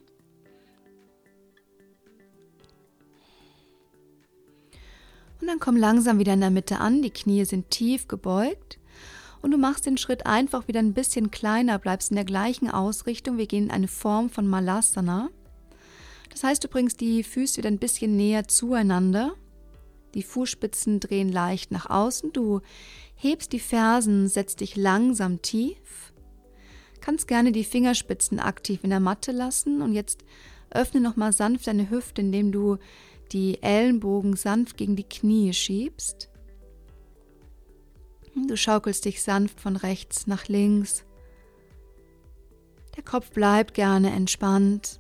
[5.42, 8.80] Und dann komm langsam wieder in der Mitte an, die Knie sind tief gebeugt
[9.42, 13.38] und du machst den Schritt einfach wieder ein bisschen kleiner, bleibst in der gleichen Ausrichtung.
[13.38, 15.30] Wir gehen in eine Form von Malasana.
[16.30, 19.34] Das heißt, du bringst die Füße wieder ein bisschen näher zueinander.
[20.14, 22.34] Die Fußspitzen drehen leicht nach außen.
[22.34, 22.62] Du
[23.16, 26.14] hebst die Fersen, setzt dich langsam tief.
[27.00, 30.26] Kannst gerne die Fingerspitzen aktiv in der Matte lassen und jetzt
[30.70, 32.78] öffne nochmal sanft deine Hüfte, indem du
[33.32, 36.30] die Ellenbogen sanft gegen die Knie schiebst.
[38.48, 41.04] Du schaukelst dich sanft von rechts nach links.
[42.96, 45.00] Der Kopf bleibt gerne entspannt.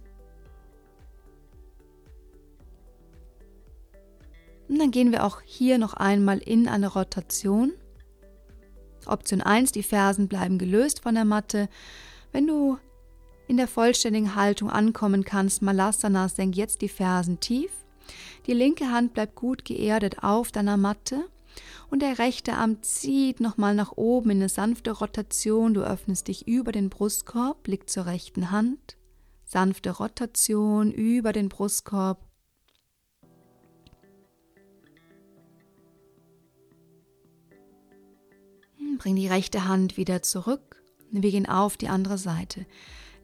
[4.68, 7.74] Und dann gehen wir auch hier noch einmal in eine Rotation.
[9.06, 11.70] Option 1, die Fersen bleiben gelöst von der Matte.
[12.32, 12.78] Wenn du
[13.48, 17.72] in der vollständigen Haltung ankommen kannst, Malasana, senk jetzt die Fersen tief.
[18.47, 21.26] Die linke Hand bleibt gut geerdet auf deiner Matte
[21.89, 25.74] und der rechte Arm zieht nochmal nach oben in eine sanfte Rotation.
[25.74, 28.97] Du öffnest dich über den Brustkorb, blick zur rechten Hand.
[29.45, 32.20] Sanfte Rotation über den Brustkorb.
[38.78, 40.84] Hm, bring die rechte Hand wieder zurück.
[41.12, 42.68] Wir gehen auf die andere Seite.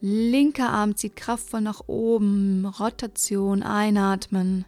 [0.02, 2.66] Linker Arm zieht kraftvoll nach oben.
[2.66, 4.66] Rotation, einatmen.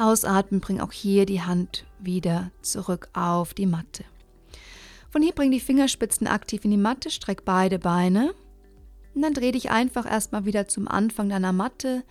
[0.00, 4.04] Ausatmen, bring auch hier die Hand wieder zurück auf die Matte.
[5.10, 8.32] Von hier bring die Fingerspitzen aktiv in die Matte, streck beide Beine.
[9.14, 12.04] Und dann dreh dich einfach erstmal wieder zum Anfang deiner Matte.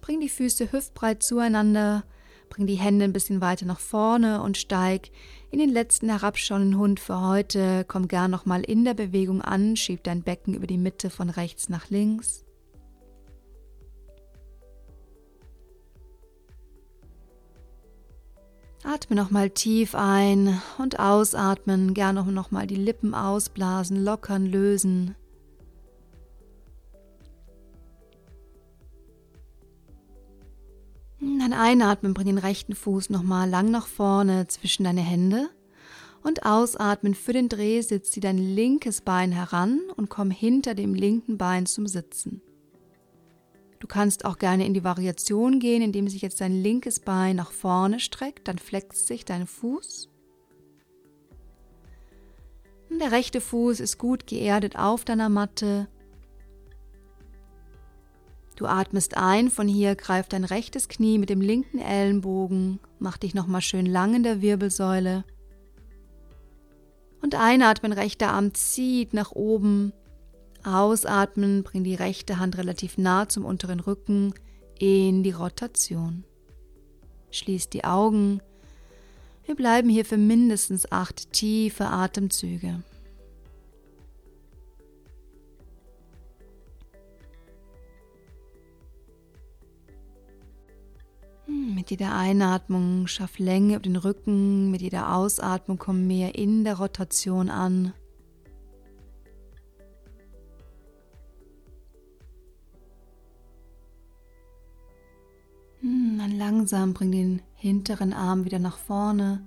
[0.00, 2.04] Bring die Füße hüftbreit zueinander,
[2.48, 5.10] bring die Hände ein bisschen weiter nach vorne und steig
[5.50, 7.84] in den letzten herabschauenden Hund für heute.
[7.88, 11.68] Komm gern nochmal in der Bewegung an, schieb dein Becken über die Mitte von rechts
[11.68, 12.45] nach links.
[18.86, 21.92] Atme nochmal tief ein und ausatmen.
[21.92, 25.16] Gerne nochmal die Lippen ausblasen, lockern, lösen.
[31.20, 35.48] Dann einatmen, bring den rechten Fuß nochmal lang nach vorne zwischen deine Hände.
[36.22, 41.38] Und ausatmen für den Drehsitz, zieh dein linkes Bein heran und komm hinter dem linken
[41.38, 42.40] Bein zum Sitzen.
[43.78, 47.52] Du kannst auch gerne in die Variation gehen, indem sich jetzt dein linkes Bein nach
[47.52, 50.08] vorne streckt, dann flext sich dein Fuß.
[52.88, 55.88] Und der rechte Fuß ist gut geerdet auf deiner Matte.
[58.56, 63.34] Du atmest ein, von hier greif dein rechtes Knie mit dem linken Ellenbogen, mach dich
[63.34, 65.24] nochmal schön lang in der Wirbelsäule.
[67.20, 69.92] Und einatmen, rechter Arm zieht nach oben,
[70.66, 74.34] Ausatmen, bring die rechte Hand relativ nah zum unteren Rücken
[74.78, 76.24] in die Rotation.
[77.30, 78.40] Schließ die Augen.
[79.44, 82.82] Wir bleiben hier für mindestens acht tiefe Atemzüge.
[91.46, 96.64] Hm, mit jeder Einatmung schaff Länge über den Rücken, mit jeder Ausatmung komm mehr in
[96.64, 97.92] der Rotation an.
[105.86, 109.46] Dann langsam bring den hinteren Arm wieder nach vorne.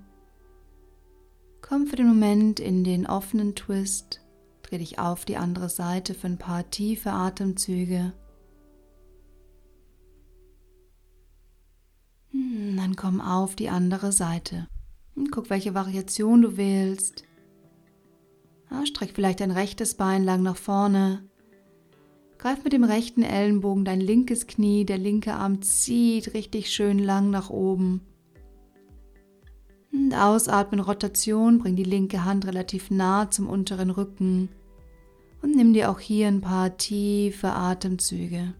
[1.60, 4.22] Komm für den Moment in den offenen Twist.
[4.62, 8.14] Dreh dich auf die andere Seite für ein paar tiefe Atemzüge.
[12.30, 14.66] Hm, dann komm auf die andere Seite.
[15.30, 17.24] Guck, welche Variation du wählst.
[18.70, 21.28] Ja, streck vielleicht dein rechtes Bein lang nach vorne.
[22.40, 27.28] Greif mit dem rechten Ellenbogen dein linkes Knie, der linke Arm zieht richtig schön lang
[27.28, 28.00] nach oben.
[29.92, 34.48] Und ausatmen, Rotation, bring die linke Hand relativ nah zum unteren Rücken
[35.42, 38.54] und nimm dir auch hier ein paar tiefe Atemzüge.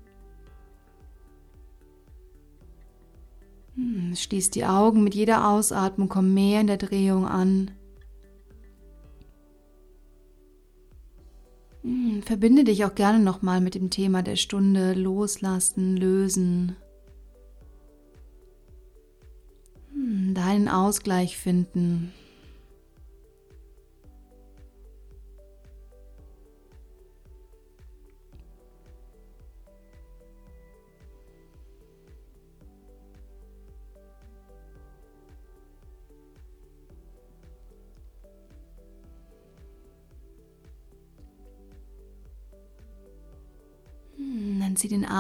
[3.77, 7.71] Hm, schließ die Augen, mit jeder Ausatmung komm mehr in der Drehung an.
[12.25, 16.77] Verbinde dich auch gerne nochmal mit dem Thema der Stunde loslassen, lösen.
[19.93, 22.13] Hm, deinen Ausgleich finden.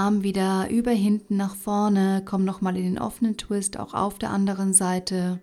[0.01, 4.31] Arm wieder über hinten nach vorne, komm nochmal in den offenen Twist, auch auf der
[4.31, 5.43] anderen Seite.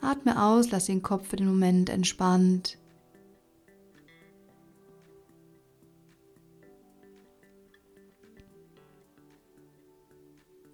[0.00, 2.78] Atme aus, lass den Kopf für den Moment entspannt.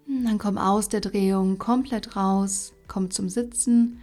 [0.06, 4.02] Dann komm aus der Drehung komplett raus, komm zum Sitzen.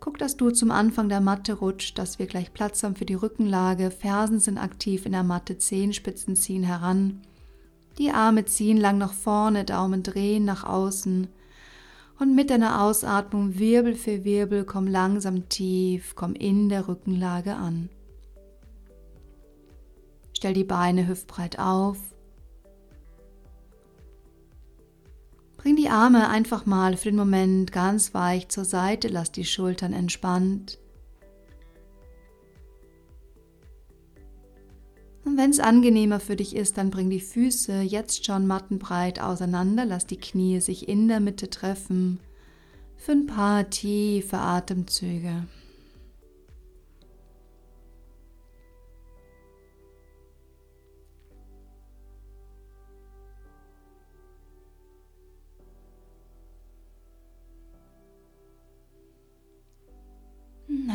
[0.00, 3.14] Guck, dass du zum Anfang der Matte rutscht, dass wir gleich Platz haben für die
[3.14, 3.92] Rückenlage.
[3.92, 7.20] Fersen sind aktiv in der Matte, Zehenspitzen ziehen heran.
[7.98, 11.28] Die Arme ziehen lang nach vorne, Daumen drehen nach außen.
[12.18, 17.90] Und mit deiner Ausatmung Wirbel für Wirbel komm langsam tief, komm in der Rückenlage an.
[20.32, 21.98] Stell die Beine hüftbreit auf
[25.58, 29.92] Bring die Arme einfach mal für den Moment ganz weich zur Seite, lass die Schultern
[29.92, 30.78] entspannt.
[35.28, 39.84] Und wenn es angenehmer für dich ist, dann bring die Füße jetzt schon mattenbreit auseinander,
[39.84, 42.18] lass die Knie sich in der Mitte treffen
[42.96, 45.44] für ein paar tiefe Atemzüge.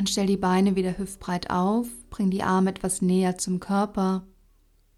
[0.03, 4.27] Dann stell die Beine wieder hüftbreit auf, bring die Arme etwas näher zum Körper.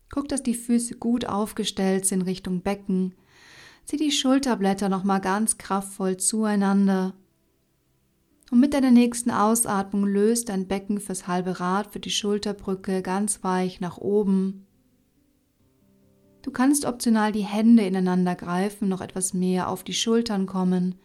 [0.09, 3.13] Guck, dass die Füße gut aufgestellt sind Richtung Becken.
[3.85, 7.13] Zieh die Schulterblätter nochmal ganz kraftvoll zueinander.
[8.49, 13.43] Und mit deiner nächsten Ausatmung löst dein Becken fürs halbe Rad, für die Schulterbrücke ganz
[13.43, 14.65] weich nach oben.
[16.41, 20.95] Du kannst optional die Hände ineinander greifen, noch etwas mehr auf die Schultern kommen.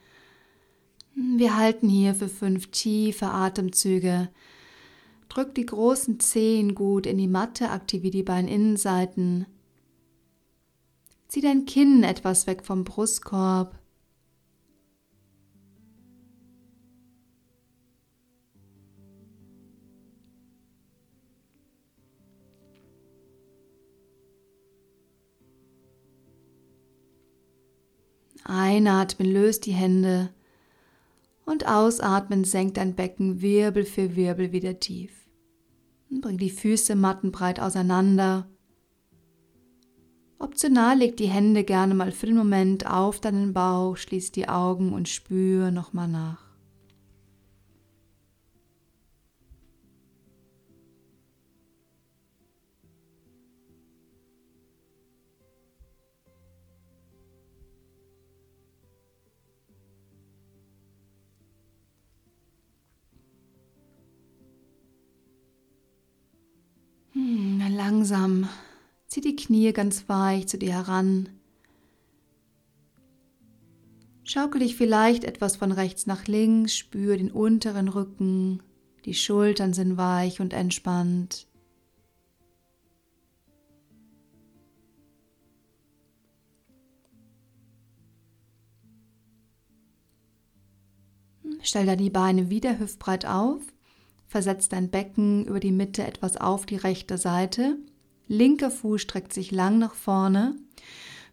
[1.22, 4.30] Wir halten hier für fünf tiefe Atemzüge.
[5.28, 9.44] Drück die großen Zehen gut in die Matte, aktiviere die Beininnenseiten.
[11.28, 13.78] Zieh dein Kinn etwas weg vom Brustkorb.
[28.44, 30.30] Einatmen, löst die Hände
[31.50, 35.10] und ausatmen senkt dein Becken Wirbel für Wirbel wieder tief.
[36.08, 38.48] Und bring die Füße mattenbreit auseinander.
[40.38, 44.92] Optional leg die Hände gerne mal für den Moment auf deinen Bauch, schließ die Augen
[44.92, 46.49] und spür nochmal nach.
[67.90, 68.48] Langsam.
[69.08, 71.28] Zieh die Knie ganz weich zu dir heran.
[74.22, 78.62] Schaukel dich vielleicht etwas von rechts nach links, spür den unteren Rücken,
[79.06, 81.48] die Schultern sind weich und entspannt.
[91.62, 93.60] Stell dann die Beine wieder hüftbreit auf,
[94.30, 97.76] versetz dein Becken über die Mitte etwas auf die rechte Seite
[98.30, 100.54] Linker Fuß streckt sich lang nach vorne.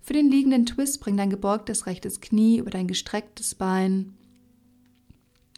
[0.01, 4.17] Für den liegenden Twist bring dein gebeugtes rechtes Knie über dein gestrecktes Bein.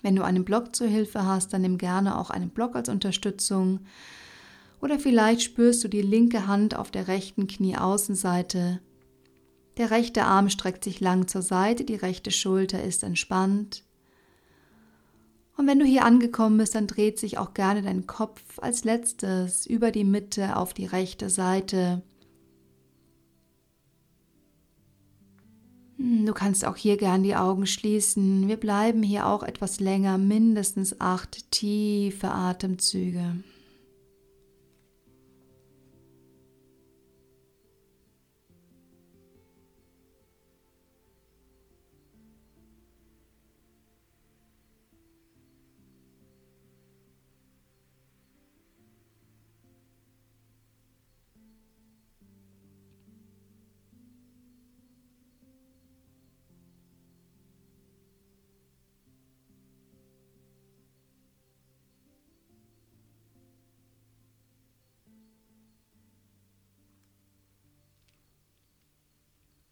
[0.02, 3.80] Wenn du einen Block zur Hilfe hast, dann nimm gerne auch einen Block als Unterstützung.
[4.82, 8.82] Oder vielleicht spürst du die linke Hand auf der rechten Knieaußenseite.
[9.78, 13.86] Der rechte Arm streckt sich lang zur Seite, die rechte Schulter ist entspannt.
[15.60, 19.66] Und wenn du hier angekommen bist, dann dreht sich auch gerne dein Kopf als letztes
[19.66, 22.02] über die Mitte auf die rechte Seite.
[25.98, 28.48] Hm, du kannst auch hier gern die Augen schließen.
[28.48, 33.44] Wir bleiben hier auch etwas länger, mindestens acht tiefe Atemzüge.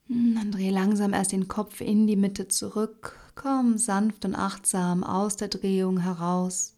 [0.09, 3.19] Dann dreh langsam erst den Kopf in die Mitte zurück.
[3.35, 6.75] Komm sanft und achtsam aus der Drehung heraus.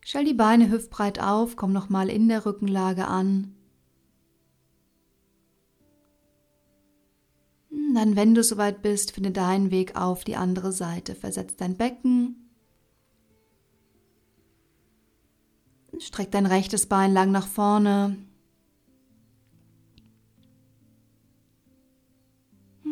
[0.00, 3.54] Stell die Beine hüftbreit auf, komm nochmal in der Rückenlage an.
[7.94, 11.14] Dann, wenn du soweit bist, finde deinen Weg auf die andere Seite.
[11.14, 12.50] Versetz dein Becken.
[15.98, 18.16] Streck dein rechtes Bein lang nach vorne.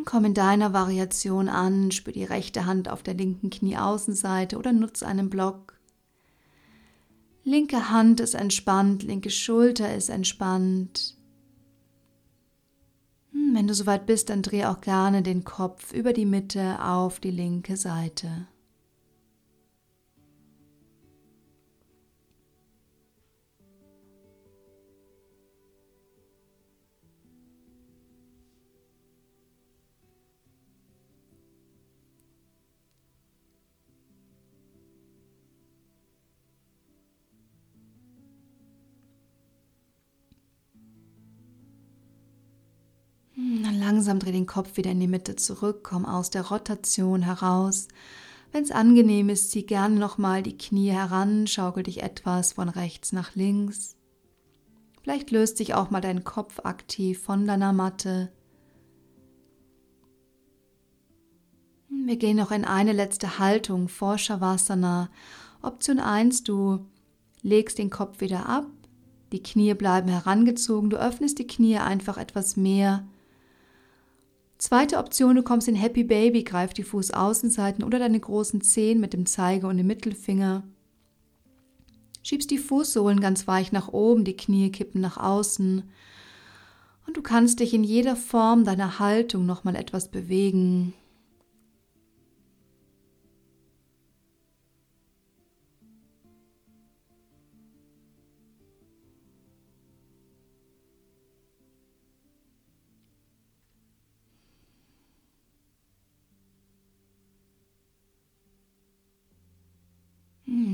[0.09, 5.07] Komm in deiner Variation an, spür die rechte Hand auf der linken Knieaußenseite oder nutze
[5.07, 5.79] einen Block.
[7.45, 11.15] Linke Hand ist entspannt, linke Schulter ist entspannt.
[13.33, 17.21] Hm, wenn du soweit bist, dann dreh auch gerne den Kopf über die Mitte auf
[17.21, 18.47] die linke Seite.
[43.73, 47.89] Langsam dreh den Kopf wieder in die Mitte zurück, komm aus der Rotation heraus.
[48.53, 53.13] Wenn es angenehm ist, zieh gerne nochmal die Knie heran, schaukel dich etwas von rechts
[53.13, 53.97] nach links.
[55.03, 58.31] Vielleicht löst sich auch mal dein Kopf aktiv von deiner Matte.
[61.89, 65.11] Wir gehen noch in eine letzte Haltung vor Shavasana.
[65.61, 66.87] Option 1, du
[67.43, 68.67] legst den Kopf wieder ab,
[69.33, 73.07] die Knie bleiben herangezogen, du öffnest die Knie einfach etwas mehr
[74.59, 79.13] Zweite Option, du kommst in Happy Baby, greif die Fußaußenseiten oder deine großen Zehen mit
[79.13, 80.65] dem Zeige und dem Mittelfinger.
[82.25, 85.85] Schiebst die Fußsohlen ganz weich nach oben, die Knie kippen nach außen.
[87.07, 90.93] Und du kannst dich in jeder Form deiner Haltung nochmal etwas bewegen.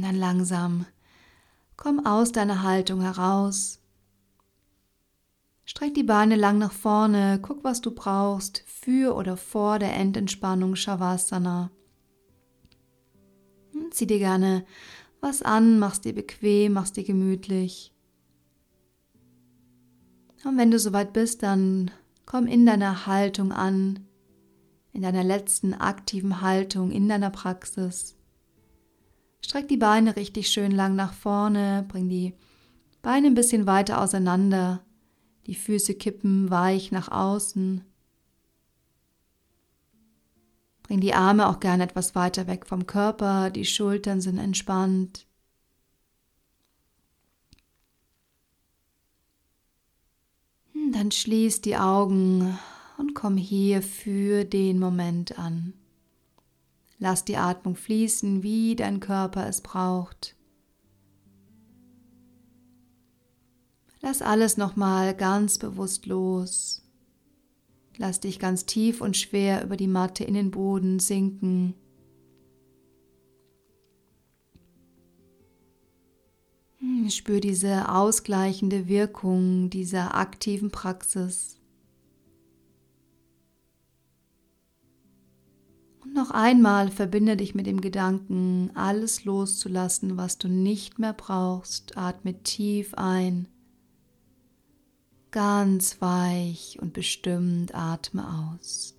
[0.04, 0.84] Dann langsam
[1.78, 3.80] komm aus deiner Haltung heraus.
[5.64, 10.76] Streck die Beine lang nach vorne, guck, was du brauchst für oder vor der Endentspannung
[10.76, 11.70] Shavasana.
[13.72, 14.66] Hm, zieh dir gerne
[15.22, 17.94] was an, mach's dir bequem, mach's dir gemütlich.
[20.44, 21.90] Und wenn du soweit bist, dann
[22.26, 24.06] komm in deiner Haltung an,
[24.92, 28.18] in deiner letzten aktiven Haltung, in deiner Praxis.
[29.44, 32.32] Streck die Beine richtig schön lang nach vorne, bring die
[33.02, 34.82] Beine ein bisschen weiter auseinander,
[35.46, 37.84] die Füße kippen weich nach außen.
[40.82, 45.26] Bring die Arme auch gerne etwas weiter weg vom Körper, die Schultern sind entspannt.
[50.72, 52.58] Hm, dann schließ die Augen
[52.96, 55.74] und komm hier für den Moment an.
[56.98, 60.36] Lass die Atmung fließen, wie dein Körper es braucht.
[64.00, 66.82] Lass alles nochmal ganz bewusst los.
[67.96, 71.74] Lass dich ganz tief und schwer über die Matte in den Boden sinken.
[76.80, 81.53] Hm, spür diese ausgleichende Wirkung dieser aktiven Praxis.
[86.12, 91.96] Noch einmal verbinde dich mit dem Gedanken, alles loszulassen, was du nicht mehr brauchst.
[91.96, 93.48] Atme tief ein.
[95.30, 98.94] Ganz weich und bestimmt atme aus.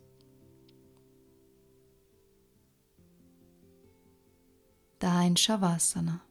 [5.00, 6.22] Dein Shavasana.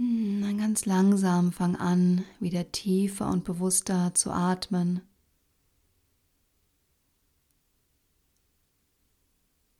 [0.00, 5.02] Hm, dann ganz langsam fang an, wieder tiefer und bewusster zu atmen.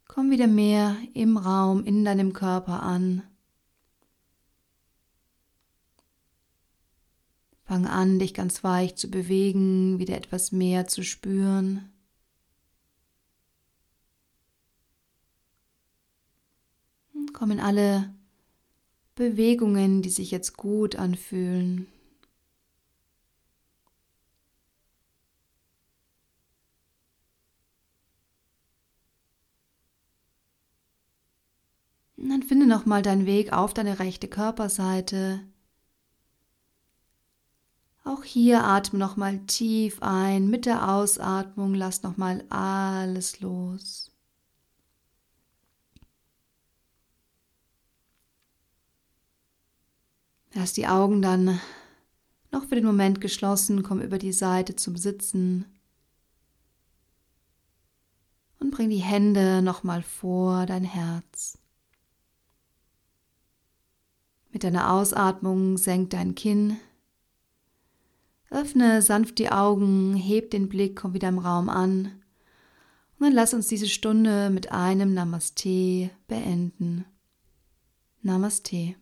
[0.07, 3.23] Komm wieder mehr im Raum, in deinem Körper an.
[7.65, 11.91] Fang an, dich ganz weich zu bewegen, wieder etwas mehr zu spüren.
[17.15, 18.20] Hm, komm in alle
[19.21, 21.87] Bewegungen, die sich jetzt gut anfühlen.
[32.17, 35.41] Und dann finde nochmal deinen Weg auf deine rechte Körperseite.
[38.05, 40.49] Auch hier atme nochmal tief ein.
[40.49, 44.10] Mit der Ausatmung lass nochmal alles los.
[50.53, 51.61] Lass die Augen dann
[52.51, 55.65] noch für den Moment geschlossen, komm über die Seite zum Sitzen
[58.59, 61.59] und bring die Hände nochmal vor dein Herz.
[64.53, 66.77] Mit deiner Ausatmung senk dein Kinn.
[68.51, 72.07] Öffne sanft die Augen, heb den Blick, komm wieder im Raum an.
[73.19, 77.05] Und dann lass uns diese Stunde mit einem Namaste beenden.
[78.23, 78.97] Namaste.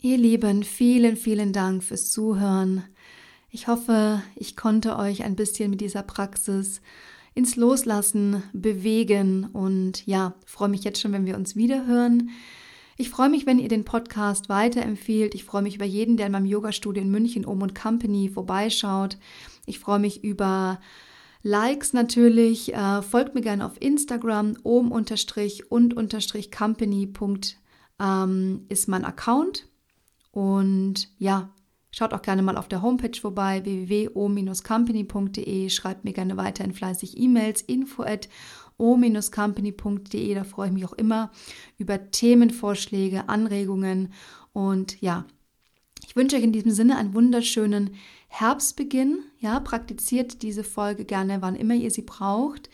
[0.00, 2.84] Ihr Lieben, vielen, vielen Dank fürs Zuhören.
[3.50, 6.80] Ich hoffe, ich konnte euch ein bisschen mit dieser Praxis
[7.34, 12.30] ins Loslassen bewegen und ja, freue mich jetzt schon, wenn wir uns wieder hören.
[12.96, 15.34] Ich freue mich, wenn ihr den Podcast weiterempfiehlt.
[15.34, 19.18] Ich freue mich über jeden, der in meinem Yoga-Studio in München Om und Company vorbeischaut.
[19.66, 20.78] Ich freue mich über
[21.42, 22.72] Likes natürlich.
[22.72, 24.58] Äh, folgt mir gerne auf Instagram.
[24.62, 27.12] om-und-company.
[28.00, 29.67] Ähm, ist mein Account.
[30.30, 31.50] Und ja,
[31.90, 35.70] Schaut auch gerne mal auf der Homepage vorbei, www.o-company.de.
[35.70, 38.28] Schreibt mir gerne weiterhin fleißig E-Mails, info at
[38.76, 40.34] o-company.de.
[40.34, 41.30] Da freue ich mich auch immer
[41.78, 44.12] über Themenvorschläge, Anregungen.
[44.52, 45.24] Und ja,
[46.06, 47.94] ich wünsche euch in diesem Sinne einen wunderschönen
[48.28, 49.20] Herbstbeginn.
[49.40, 52.68] Ja, praktiziert diese Folge gerne, wann immer ihr sie braucht.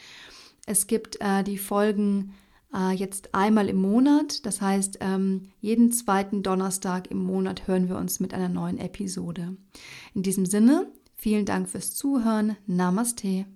[0.66, 2.34] Es gibt äh, die Folgen
[2.74, 4.44] äh, jetzt einmal im Monat.
[4.44, 9.56] Das heißt, ähm, jeden zweiten Donnerstag im Monat hören wir uns mit einer neuen Episode.
[10.14, 12.56] In diesem Sinne, vielen Dank fürs Zuhören.
[12.66, 13.46] Namaste.